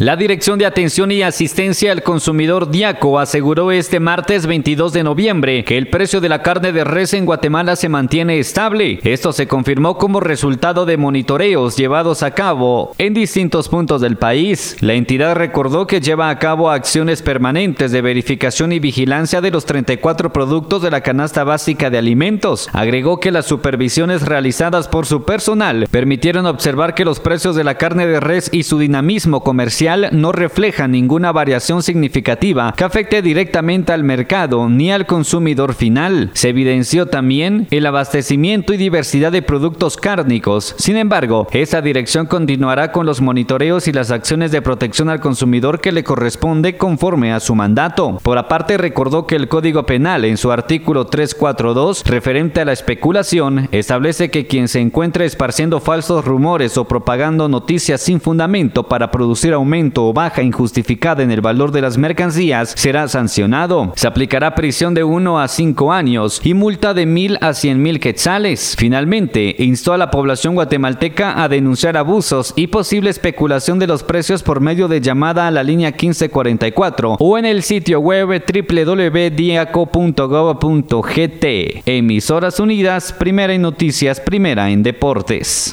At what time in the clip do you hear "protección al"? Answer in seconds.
44.62-45.20